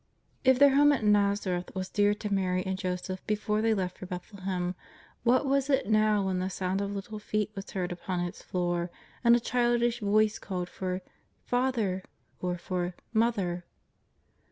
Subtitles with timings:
[0.43, 3.99] If their home at l^azareth was dear to Mary and Jo seph before they left
[3.99, 4.73] for Bethlehem,
[5.21, 8.89] what was it now when the sound of little feet was heard upon its floor,
[9.23, 11.03] and a childish voice called for"
[11.51, 12.01] Father"
[12.41, 13.63] or for '^ Mo ther!''